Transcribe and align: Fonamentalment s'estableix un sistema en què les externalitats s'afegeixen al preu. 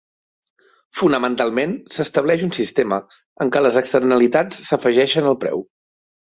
Fonamentalment 0.99 1.75
s'estableix 1.97 2.47
un 2.49 2.55
sistema 2.59 2.99
en 3.47 3.53
què 3.57 3.63
les 3.69 3.79
externalitats 3.85 4.67
s'afegeixen 4.73 5.33
al 5.35 5.41
preu. 5.47 5.67